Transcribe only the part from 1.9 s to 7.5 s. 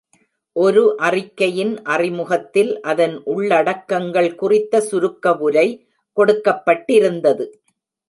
அறிமுகத்தில் அதன் உள்ளடக்கங்கள் குறித்த சுருக்கவுரை கொடுக்கப்பட்டிருந்தது.